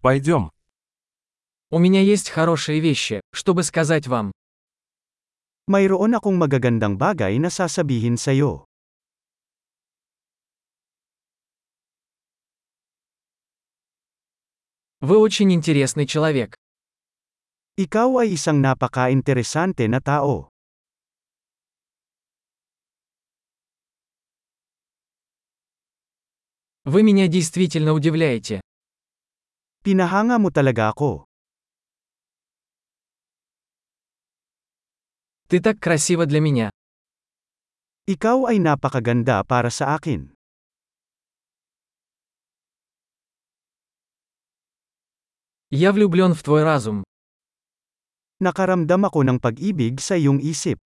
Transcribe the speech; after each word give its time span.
Пойдем. 0.00 0.50
У 1.68 1.78
меня 1.78 2.00
есть 2.00 2.30
хорошие 2.30 2.80
вещи, 2.80 3.20
чтобы 3.32 3.62
сказать 3.62 4.06
вам. 4.06 4.32
Mayroon 5.68 6.16
akong 6.16 6.40
magagandang 6.40 6.96
bagay 6.96 7.36
na 7.36 7.52
sasabihin 7.52 8.16
sa'yo. 8.16 8.64
Вы 15.04 15.18
очень 15.20 15.52
интересный 15.52 16.06
человек. 16.08 16.56
Ikaw 17.76 18.24
ay 18.24 18.40
isang 18.40 18.64
napaka-interesante 18.64 19.84
na 19.84 20.00
tao. 20.00 20.48
Вы 26.84 27.02
меня 27.04 27.28
действительно 27.28 27.92
удивляете. 27.92 28.60
Pinahanga 29.85 30.41
mo 30.41 30.49
talaga 30.49 30.89
ako. 30.89 31.29
Ты 35.45 35.61
так 35.61 35.77
красива 35.77 36.25
для 36.25 36.41
меня. 36.41 36.73
Ikaw 38.09 38.49
ay 38.49 38.57
napakaganda 38.61 39.45
para 39.45 39.69
sa 39.69 39.93
akin. 39.93 40.33
Я 45.69 45.93
влюблен 45.93 46.33
в 46.33 46.41
твой 46.41 46.63
разум. 46.63 47.05
Nakaramdam 48.41 49.05
ako 49.05 49.25
ng 49.25 49.37
pag-ibig 49.37 50.01
sa 50.01 50.17
iyong 50.17 50.41
isip. 50.41 50.77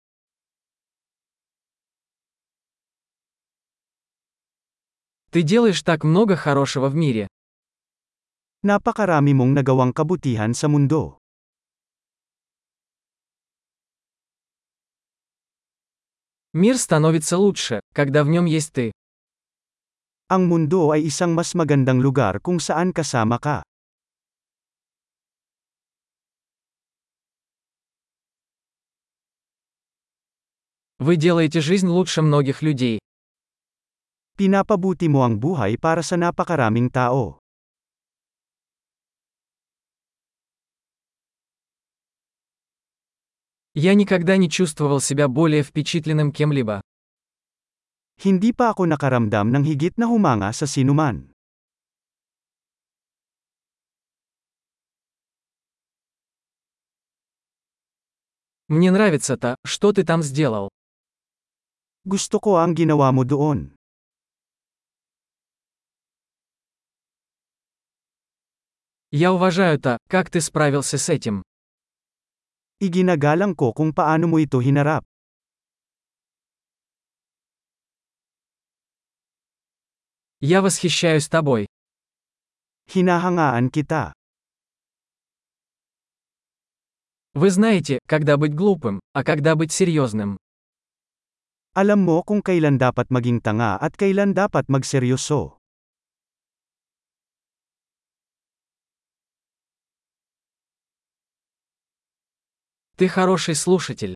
Ты 5.31 5.43
делаешь 5.43 5.83
так 5.83 6.03
много 6.03 6.35
хорошего 6.35 6.89
в 6.89 6.95
мире. 6.95 7.27
Napakarami 8.63 9.31
mong 9.31 9.55
nagawang 9.55 9.95
kabutihan 9.95 10.51
sa 10.51 10.67
mundo. 10.67 11.19
Мир 16.51 16.77
становится 16.77 17.37
лучше, 17.37 17.79
когда 17.93 18.23
в 18.23 18.29
нем 18.29 18.45
есть 18.45 18.73
ты. 18.73 18.91
Ang 20.29 20.45
mundo 20.45 20.93
ay 20.93 21.09
isang 21.09 21.33
mas 21.33 21.57
magandang 21.57 22.01
lugar 22.01 22.37
kung 22.41 22.61
saan 22.61 22.93
kasama 22.93 23.41
ka. 23.41 23.63
Вы 30.99 31.15
делаете 31.15 31.61
жизнь 31.61 31.87
лучше 31.87 32.21
многих 32.21 32.61
людей. 32.61 32.99
Pinapabuti 34.35 35.07
mo 35.07 35.23
ang 35.23 35.39
buhay 35.39 35.79
para 35.79 36.03
sa 36.03 36.19
napakaraming 36.19 36.91
tao. 36.91 37.39
Я 43.74 43.94
никогда 43.94 44.36
не 44.36 44.48
чувствовал 44.48 45.00
себя 45.00 45.26
более 45.26 45.64
впечатленным 45.64 46.30
кем-либо. 46.30 46.80
Hindi 48.22 48.54
pa 48.54 48.70
ako 48.70 48.86
nakaramdam 48.86 49.50
ng 49.50 49.66
higit 49.66 49.98
na 49.98 50.06
humanga 50.06 50.54
sa 50.54 50.70
sinuman. 50.70 51.34
Мне 58.68 58.94
нравится 58.94 59.36
то, 59.36 59.58
что 59.66 59.92
ты 59.92 60.04
там 60.04 60.22
сделал. 60.22 60.70
Gusto 62.06 62.38
ko 62.38 62.62
ang 62.62 62.78
ginawa 62.78 63.10
mo 63.10 63.26
doon. 63.26 63.74
Я 69.10 69.32
уважаю 69.32 69.80
то, 69.80 69.98
как 70.06 70.30
ты 70.30 70.40
справился 70.40 70.96
с 70.96 71.08
этим. 71.08 71.42
Iginagalang 72.83 73.59
ko 73.59 73.75
kung 73.75 73.91
paano 73.91 74.31
mo 74.31 74.39
ito 74.39 74.63
hinarap. 74.63 75.03
Я 80.39 80.63
восхищаюсь 80.63 81.27
тобой. 81.27 81.67
Hinahangaan 82.87 83.67
kita. 83.67 84.15
Вы 87.35 87.51
знаете, 87.51 87.99
когда 88.07 88.37
быть 88.37 88.55
глупым, 88.55 88.99
а 89.13 89.23
когда 89.23 89.55
быть 89.55 89.71
серьезным. 89.71 90.39
Alam 91.75 92.01
mo 92.07 92.23
kung 92.23 92.41
kailan 92.41 92.81
dapat 92.81 93.11
maging 93.13 93.43
tanga 93.43 93.77
at 93.77 93.93
kailan 93.93 94.33
dapat 94.33 94.65
magseryoso. 94.71 95.59
Ты 102.94 103.08
хороший 103.10 103.58
слушатель. 103.58 104.14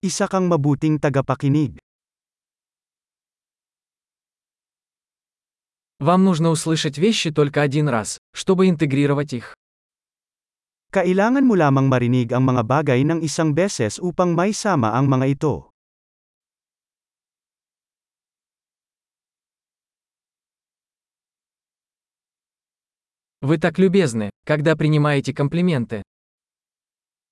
Isa 0.00 0.32
kang 0.32 0.48
mabuting 0.48 0.96
tagapakinig. 0.96 1.76
Вам 6.00 6.24
нужно 6.24 6.48
услышать 6.48 6.96
вещи 6.96 7.30
только 7.30 7.60
один 7.60 7.92
раз, 7.92 8.16
чтобы 8.32 8.72
интегрировать 8.72 9.34
их. 9.34 9.52
Kailangan 10.88 11.44
mo 11.44 11.52
lamang 11.52 11.92
marinig 11.92 12.32
ang 12.32 12.48
mga 12.48 12.64
bagay 12.64 13.04
ng 13.04 13.20
isang 13.20 13.52
beses 13.52 14.00
upang 14.00 14.32
may 14.32 14.56
sama 14.56 14.96
ang 14.96 15.04
mga 15.12 15.26
ito. 15.28 15.68
Вы 23.44 23.60
так 23.60 23.76
любезны, 23.76 24.32
когда 24.48 24.72
принимаете 24.80 25.36
комплименты. 25.36 26.00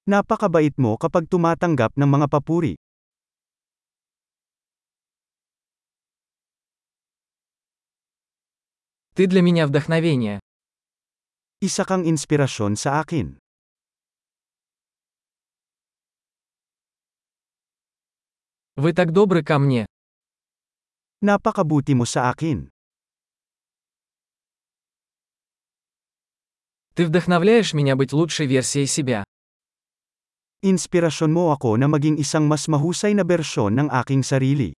Napakabait 0.08 0.76
mo 0.76 1.00
kapag 1.00 1.32
tumatanggap 1.32 1.96
ng 1.96 2.10
mga 2.10 2.28
papuri. 2.28 2.76
Ты 9.16 9.28
для 9.28 9.42
меня 9.42 9.68
вдохновение. 9.68 10.42
Isa 11.62 11.86
kang 11.88 12.04
inspirasyon 12.04 12.76
sa 12.76 13.00
akin. 13.00 13.40
Вы 18.76 18.92
так 18.92 19.14
добры 19.14 19.44
ко 19.46 19.60
мне. 19.62 19.86
Napakabuti 21.22 21.94
mo 21.96 22.04
sa 22.04 22.34
akin. 22.34 22.68
Ты 26.96 27.06
вдохновляешь 27.06 27.74
меня 27.74 27.96
быть 27.96 28.14
лучшей 28.14 28.46
версией 28.46 28.88
себя. 28.88 29.24
Inspirasyon 30.64 31.32
mo 31.36 31.52
ako 31.52 31.76
na 31.76 31.92
maging 31.92 32.16
isang 32.16 32.48
mas 32.48 32.72
mahusay 32.72 33.12
na 33.12 33.28
bersyon 33.28 33.76
ng 33.76 33.88
aking 33.92 34.24
sarili. 34.24 34.72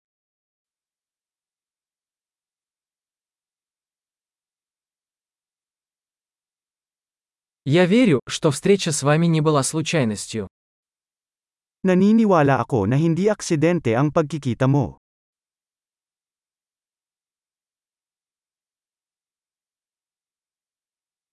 Я 7.66 7.86
верю, 7.86 8.20
что 8.28 8.52
встреча 8.52 8.92
с 8.92 9.04
вами 9.04 9.26
не 9.28 9.42
была 9.42 9.64
случайностью. 9.64 10.48
Naniniwala 11.84 12.60
ako 12.64 12.88
na 12.88 12.96
hindi 12.96 13.28
aksidente 13.28 13.96
ang 13.96 14.12
pagkikita 14.12 14.72
mo. 14.72 15.00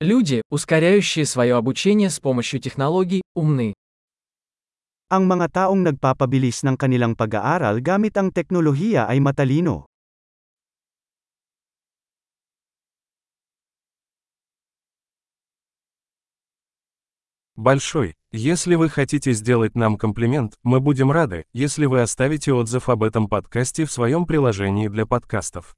Люди, 0.01 0.43
ускоряющие 0.51 1.27
свое 1.27 1.55
обучение 1.55 2.11
с 2.11 2.19
помощью 2.19 2.59
технологий, 2.59 3.23
умны. 3.35 3.75
Ang 5.06 5.30
mga 5.30 5.54
taong 5.54 5.86
nagpapabilis 5.86 6.66
ng 6.66 6.82
kanilang 6.82 7.14
pag-aaral 7.14 7.78
gamit 7.78 8.18
ang 8.18 8.34
teknolohiya 8.34 9.06
ay 9.06 9.22
matalino. 9.22 9.86
Большой. 17.54 18.16
Если 18.34 18.74
вы 18.74 18.90
хотите 18.90 19.32
сделать 19.34 19.76
нам 19.76 19.96
комплимент, 19.96 20.58
мы 20.64 20.80
будем 20.80 21.12
рады, 21.12 21.46
если 21.54 21.86
вы 21.86 22.02
оставите 22.02 22.52
отзыв 22.52 22.90
об 22.90 23.04
этом 23.04 23.30
подкасте 23.30 23.86
в 23.86 23.92
своем 23.92 24.26
приложении 24.26 24.88
для 24.88 25.06
подкастов. 25.06 25.76